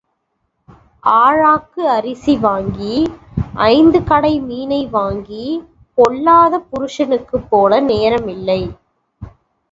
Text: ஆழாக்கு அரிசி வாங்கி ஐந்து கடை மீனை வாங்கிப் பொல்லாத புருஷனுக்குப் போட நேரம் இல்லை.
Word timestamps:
ஆழாக்கு 1.15 1.81
அரிசி 1.89 2.33
வாங்கி 2.37 2.95
ஐந்து 3.65 3.99
கடை 4.03 4.31
மீனை 4.41 4.79
வாங்கிப் 4.91 5.67
பொல்லாத 5.97 6.61
புருஷனுக்குப் 6.71 7.47
போட 7.51 7.79
நேரம் 7.89 8.27
இல்லை. 8.27 8.61